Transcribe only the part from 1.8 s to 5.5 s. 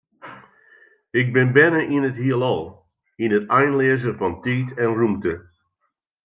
yn it Hielal, yn it einleaze fan tiid en rûmte.